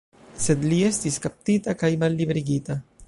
Sed 0.45 0.63
li 0.71 0.79
estis 0.87 1.19
kaptita 1.27 1.77
kaj 1.83 1.93
malliberigita. 2.05 2.79